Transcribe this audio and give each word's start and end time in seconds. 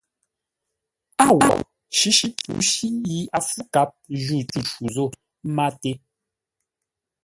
Â 1.21 1.23
wo! 1.39 1.47
Shíshí 1.97 2.27
pǔshí 2.41 2.87
yi 3.09 3.17
a 3.37 3.39
fǔ 3.47 3.59
kap 3.73 3.89
jǔ 4.23 4.37
tû 4.49 4.59
shû 4.71 4.83
zô 4.95 5.05
máté. 5.55 5.91